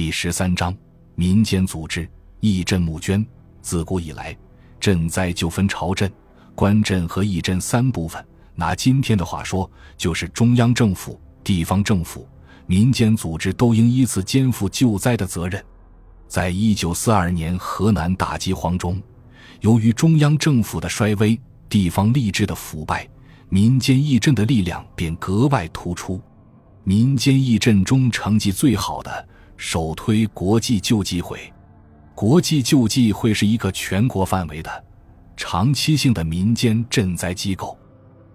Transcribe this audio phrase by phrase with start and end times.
[0.00, 0.74] 第十三章
[1.14, 2.08] 民间组织
[2.40, 3.22] 义赈募捐。
[3.60, 4.34] 自古以来，
[4.80, 6.10] 赈灾就分朝赈、
[6.54, 8.26] 官赈和义赈三部分。
[8.54, 12.26] 拿今天的话说，就是中央政府、地方政府、
[12.64, 15.62] 民间组织都应依次肩负救灾的责任。
[16.26, 18.98] 在一九四二年河南大饥荒中，
[19.60, 21.38] 由于中央政府的衰微、
[21.68, 23.06] 地方吏治的腐败，
[23.50, 26.18] 民间义赈的力量便格外突出。
[26.84, 29.28] 民间义赈中成绩最好的。
[29.62, 31.52] 首推国际救济会，
[32.14, 34.84] 国际救济会是一个全国范围的、
[35.36, 37.78] 长期性的民间赈灾机构，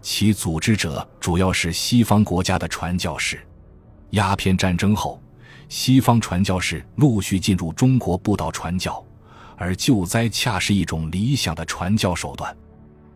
[0.00, 3.38] 其组织者主要是西方国家的传教士。
[4.12, 5.22] 鸦片战争后，
[5.68, 9.04] 西方传教士陆续进入中国布道传教，
[9.58, 12.56] 而救灾恰是一种理想的传教手段。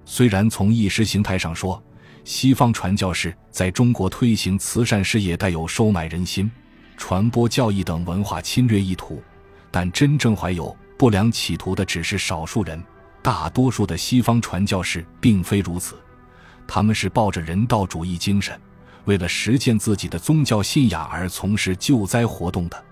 [0.04, 1.82] 虽然从意识形态上说，
[2.22, 6.50] 西方传教士在中国推行慈善事业带有收买人心。
[6.96, 9.22] 传播教义等文化侵略意图，
[9.70, 12.82] 但真正怀有不良企图的只是少数人，
[13.22, 15.96] 大多数的西方传教士并非如此。
[16.66, 18.58] 他们是抱着人道主义精神，
[19.04, 22.84] 为了实践自己的宗教信仰而从事救灾活动的。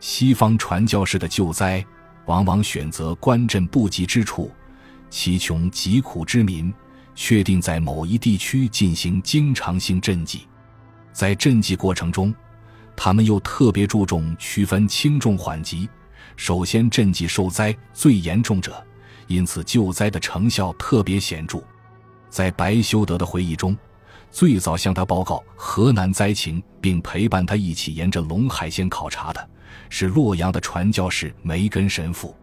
[0.00, 1.84] 西方传教士的救灾，
[2.26, 4.50] 往往选择官镇不及之处，
[5.08, 6.72] 祈穷疾苦之民，
[7.14, 10.46] 确定在某一地区进行经常性赈济，
[11.12, 12.34] 在赈济过程中。
[12.96, 15.88] 他们又特别注重区分轻重缓急，
[16.34, 18.84] 首先赈济受灾最严重者，
[19.26, 21.62] 因此救灾的成效特别显著。
[22.30, 23.76] 在白修德的回忆中，
[24.30, 29.48] 最早向他报告河南灾情并陪伴他一起沿着陇海线考察的
[29.88, 32.34] 是洛阳的传教士梅根神父。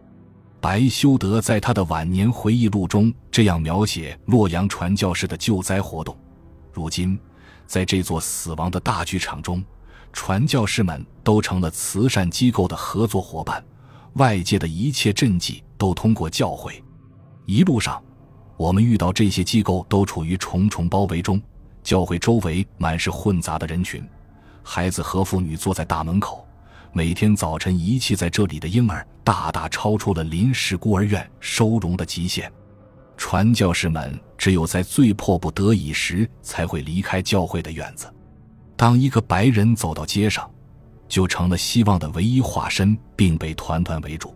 [0.60, 6.16] 白修德在他的晚年回忆录中这样描写洛阳传教士的救灾活动：
[6.72, 7.18] 如今，
[7.66, 9.62] 在这座死亡的大剧场中。
[10.14, 13.62] 传教士们都成了慈善机构的合作伙伴，
[14.14, 16.82] 外界的一切赈济都通过教会。
[17.46, 18.00] 一路上，
[18.56, 21.42] 我们遇到这些机构都处于重重包围中，
[21.82, 24.08] 教会周围满是混杂的人群，
[24.62, 26.46] 孩子和妇女坐在大门口。
[26.92, 32.50] 每天早晨遗弃在这里的婴儿，大大超出了临时孤儿院收容的极限。
[33.16, 38.08] 传教士们只有在最迫不得已时，才会离开教会的院子。
[38.76, 40.50] 当一个白人走到街上，
[41.08, 44.34] 就成了希望的唯一化身，并被团团围住。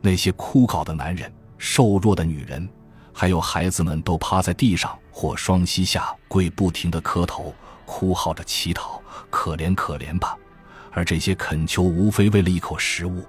[0.00, 2.68] 那些枯槁的男人、瘦弱的女人，
[3.12, 7.54] 还有孩子们，都趴在地上或双膝下跪，不停地磕头，
[7.84, 10.36] 哭号着乞讨：“可怜可怜吧！”
[10.92, 13.22] 而这些恳求，无非为了一口食物。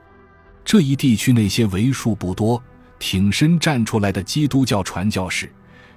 [0.64, 2.62] 这一地区那些为数不多
[3.00, 5.52] 挺身站出来的基督教传教士，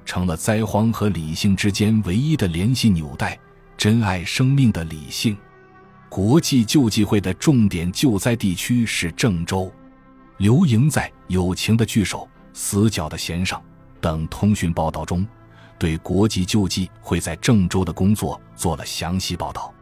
[0.05, 3.39] 成了灾荒和理性之间唯一的联系纽带。
[3.81, 5.35] 珍爱生命的理性，
[6.11, 9.73] 国际救济会的重点救灾地区是郑州。
[10.37, 12.19] 刘莹在《友情的巨手》
[12.53, 13.59] 《死角的弦上》
[13.99, 15.27] 等通讯报道中，
[15.79, 19.73] 对国际救济会在郑州的工作做了详细报道。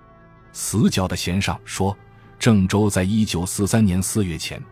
[0.52, 1.96] 《死角的弦上》说，
[2.38, 4.62] 郑州在一九四三年四月前，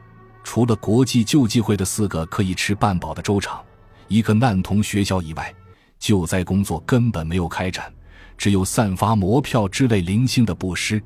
[0.45, 3.61] 除了国际救济会的四个可以吃半饱的粥厂、
[4.07, 5.53] 一个难童学校以外，
[5.99, 7.93] 救灾工作根本没有开展。
[8.37, 11.03] 只有散发魔票之类零星的布施，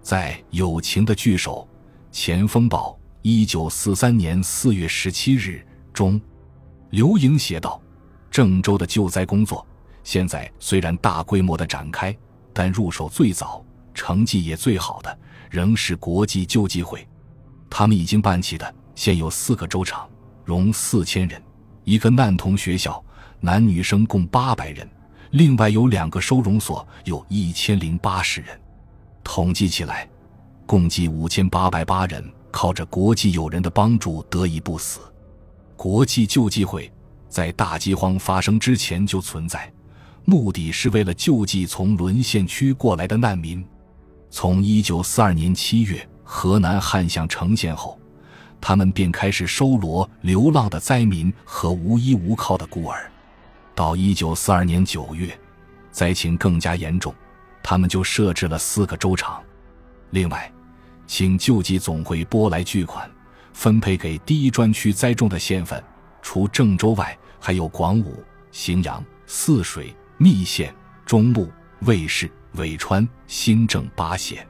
[0.00, 1.68] 在《友情的巨手》
[2.16, 6.20] 前锋报一九四三年四月十七日中，
[6.90, 7.80] 刘莹写道
[8.30, 9.64] ：“郑州的救灾工作
[10.02, 12.16] 现在虽然大规模的展开，
[12.52, 15.18] 但入手最早、成绩也最好的
[15.50, 17.06] 仍是国际救济会。
[17.70, 20.08] 他们已经办起的现有四个粥厂，
[20.44, 21.40] 容四千人；
[21.84, 23.02] 一个难童学校，
[23.40, 24.88] 男女生共八百人。”
[25.32, 28.48] 另外有两个收容所，有一千零八十人，
[29.24, 30.06] 统计起来，
[30.66, 35.00] 共计五千八百八人靠着国际友人的帮助得以不死。
[35.74, 36.92] 国际救济会
[37.30, 39.72] 在大饥荒发生之前就存在，
[40.26, 43.64] 目的是为了救济从沦陷区过来的难民。
[44.28, 47.98] 从一九四二年七月河南旱象呈现后，
[48.60, 53.10] 他们便开始收罗流浪的灾民和无依无靠的孤儿。
[53.74, 55.38] 到一九四二年九月，
[55.90, 57.14] 灾情更加严重，
[57.62, 59.42] 他们就设置了四个粥厂。
[60.10, 60.52] 另外，
[61.06, 63.10] 请救济总会拨来巨款，
[63.52, 65.82] 分配给第一专区栽种的县份。
[66.20, 68.22] 除郑州外，还有广武、
[68.52, 70.72] 荥阳、泗水、密县、
[71.04, 74.46] 中牟、卫氏、韦川、新郑八县。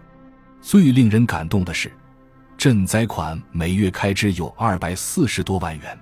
[0.61, 1.91] 最令人感动的是，
[2.59, 5.99] 赈灾款每月开支有二百四十多万元，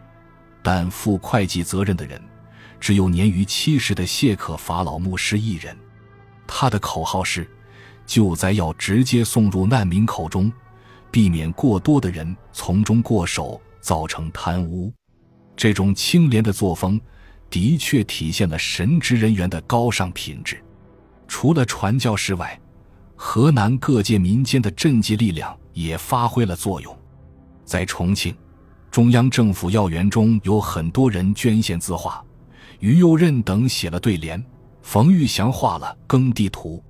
[0.63, 2.21] 但负会计责任的人。
[2.81, 5.77] 只有年逾七十的谢克法老牧师一人，
[6.47, 7.49] 他的口号是：
[8.07, 10.51] 救灾要直接送入难民口中，
[11.11, 14.93] 避免过多的人从中过手，造成贪污。
[15.55, 16.99] 这种清廉的作风，
[17.51, 20.61] 的确体现了神职人员的高尚品质。
[21.29, 22.59] 除了传教士外，
[23.15, 26.99] 河南各界民间的赈济力量也发挥了作用。
[27.65, 28.35] 在重庆，
[28.91, 32.25] 中央政府要员中有很多人捐献字画，
[32.81, 34.43] 于右任等写了对联，
[34.83, 36.83] 冯玉祥画了耕地图。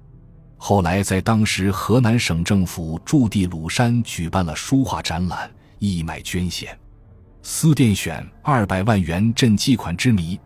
[0.56, 6.78] 后来，在当时河南省政府驻地鲁山举办了书画展览，义卖捐献。
[7.42, 10.38] 司殿选二百万元赈济款之谜，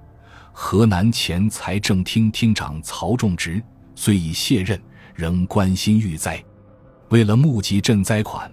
[0.53, 3.63] 河南前财政厅厅长曹仲植
[3.95, 4.81] 虽已卸任，
[5.15, 6.43] 仍关心遇灾。
[7.11, 8.51] 为了募集赈灾款，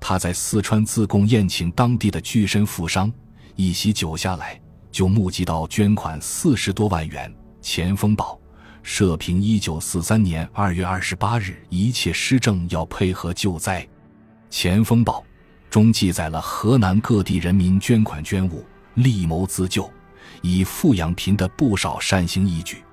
[0.00, 3.12] 他在四川自贡宴请当地的巨绅富商，
[3.54, 4.60] 一席酒下来
[4.94, 7.34] 就募集到捐款四十多万元。
[7.60, 8.40] 前锋报
[8.84, 13.84] 社评：一九四三年二月二十八日，一切施政要配合救灾。
[14.48, 15.24] 前锋报。
[15.68, 18.64] 中记载了河南各地人民捐款捐物、
[18.94, 19.90] 力谋自救、
[20.40, 22.84] 以富养贫的不少善行义举，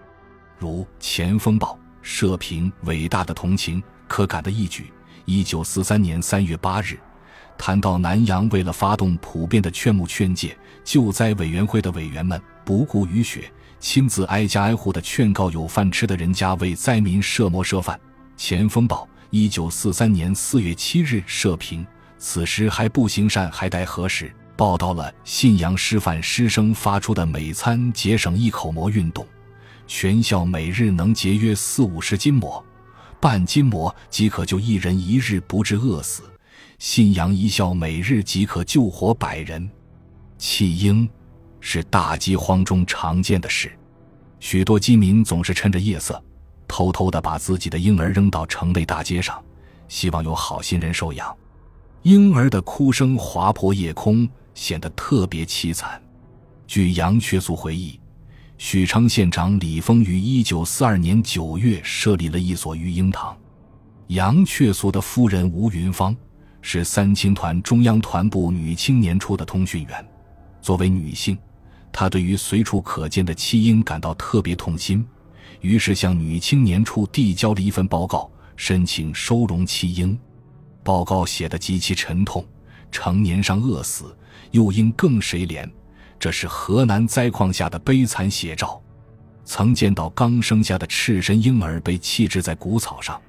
[0.57, 4.91] 如《前锋报》社评：“伟大的同情，可感的义举。”
[5.25, 6.99] 一九四三年三月八日，
[7.61, 17.95] 谈到南阳为了发动普遍的劝募劝诫，救灾委员会的委员们不顾雨雪，亲自挨家挨户的劝告有饭吃的人家为灾民设馍设饭。
[18.35, 21.85] 《前锋报》一九四三年四月七日社评。
[22.17, 24.33] 此时还不行善，还待何时？
[24.55, 29.23] 报道了信阳师范师生发出的每餐节省一口馍运动，
[29.85, 32.65] 全校每日能节约四五十斤馍，
[33.19, 36.23] 半斤馍即可救一人一日不致饿死。
[36.81, 39.69] 信阳一校每日即可救活百人。
[40.39, 41.07] 弃婴
[41.59, 43.71] 是大饥荒中常见的事，
[44.39, 46.19] 许多饥民总是趁着夜色，
[46.67, 49.39] 偷偷的把自己的婴儿扔到城内大街上，
[49.87, 51.37] 希望有好心人收养。
[52.01, 56.01] 婴儿的哭声划破夜空，显得特别凄惨。
[56.65, 57.99] 据杨确素回忆，
[58.57, 63.37] 许昌县长李丰于一九四二年九月设立了一所育婴堂。
[64.07, 66.17] 杨确素的夫人吴云芳
[66.61, 70.07] 是三青团中央团部女青年处的通讯员。
[70.61, 71.37] 作为女性，
[71.91, 75.05] 她对于随处可见的弃婴感到特别痛心，
[75.59, 80.17] 于是向女青年处递交了一份报告，申请收容弃婴。
[80.83, 82.45] 报告写得极其沉痛，
[82.91, 84.15] 成年上饿死，
[84.51, 85.69] 幼婴更谁怜？
[86.19, 88.79] 这是河南灾况下的悲惨写照。
[89.43, 93.19] 曾见到刚生下的赤身婴儿被弃置在谷草上，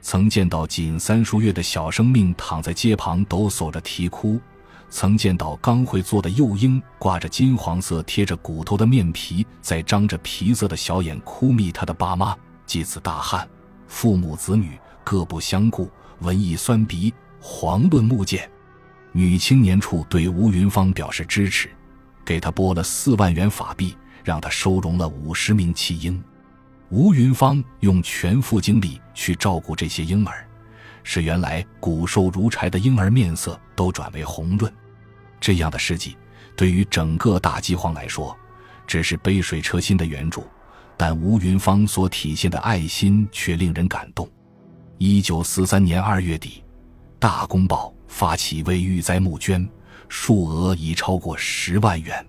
[0.00, 4.40] 曾见到仅三数月的小生命躺在街旁抖擞着啼哭，
[4.88, 12.36] 曾见到刚会坐的幼婴挂着金黄色贴着骨头的面皮，在张着皮色的小眼哭觅他的爸妈。
[12.64, 13.48] 继此大旱，
[13.86, 15.90] 父母子女各不相顾。
[16.20, 18.50] 文艺酸鼻，遑论木剑。
[19.12, 21.70] 女青年处对吴云芳表示支持，
[22.24, 26.22] 给他拨了四万元法币，让他收容了五十名弃婴。
[26.90, 30.46] 吴云芳用全副精力去照顾这些婴儿，
[31.04, 34.72] 使原来骨瘦如柴的婴儿面色都转为红润。
[35.38, 36.16] 这样的事迹，
[36.56, 38.34] 对于整个大饥荒来说，
[38.86, 40.46] 只是杯水车薪的援助，
[40.96, 44.26] 但吴云芳所体现的爱心却令人感动。
[44.96, 46.64] 一九四三年二月底，
[47.18, 49.68] 《大公报》发起为遇灾募捐，
[50.08, 52.26] 数额已超过十万元。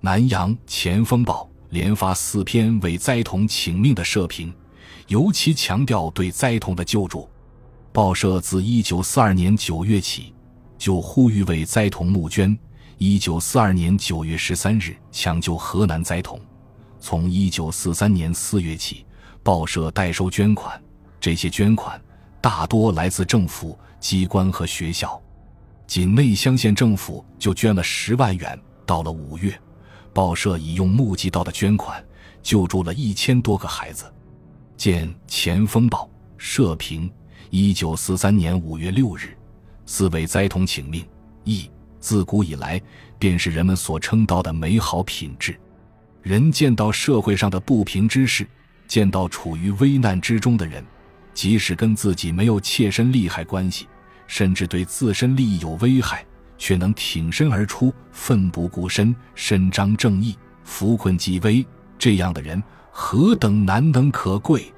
[0.00, 4.54] 南阳《前锋报》连发四篇为灾童请命的社评，
[5.08, 7.28] 尤其强调对灾童的救助。
[7.90, 10.32] 报社自一九四二年九月起
[10.78, 12.56] 就呼吁为灾童募捐。
[12.96, 16.40] 一九四二年九月十三日抢救河南灾童，
[17.00, 19.04] 从一九四三年四月起，
[19.42, 20.80] 报社代收捐款。
[21.20, 22.00] 这些捐款
[22.40, 25.20] 大多来自政府机关和学校，
[25.88, 28.56] 仅内乡县政府就捐了十万元。
[28.86, 29.58] 到了五月，
[30.14, 32.02] 报社已用募集到的捐款
[32.42, 34.04] 救助了一千多个孩子。
[34.76, 37.10] 见《前锋报》社评：
[37.50, 39.36] 一九四三年五月六日，
[39.84, 41.04] 四位灾童请命，
[41.42, 41.68] 义
[42.00, 42.80] 自古以来
[43.18, 45.58] 便是人们所称道的美好品质。
[46.22, 48.46] 人见到社会上的不平之事，
[48.86, 50.84] 见到处于危难之中的人。
[51.34, 53.88] 即使跟自己没有切身利害关系，
[54.28, 56.24] 甚至对自身利益有危害，
[56.56, 61.66] 却能挺身而出，奋不顾身，伸张正义，扶困济危，
[61.98, 64.72] 这样的人何等难能可贵！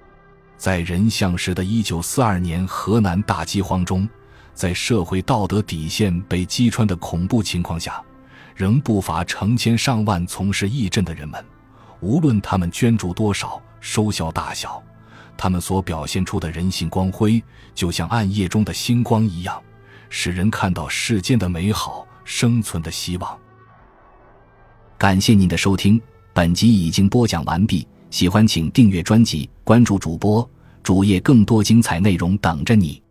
[0.56, 4.08] 在人相时的一九四二年河南大饥荒中，
[4.54, 8.02] 在社会道德底线被击穿的恐怖情况下，
[8.54, 11.44] 仍不乏成千上万从事义赈的人们，
[12.00, 14.82] 无论他们捐助多少，收效大小。
[15.36, 17.42] 他们所表现出的人性光辉，
[17.74, 19.62] 就像暗夜中的星光一样，
[20.08, 23.38] 使人看到世间的美好，生存的希望。
[24.98, 26.00] 感谢您的收听，
[26.32, 27.86] 本集已经播讲完毕。
[28.10, 30.48] 喜欢请订阅专辑，关注主播
[30.82, 33.02] 主页，更多精彩内容等着你。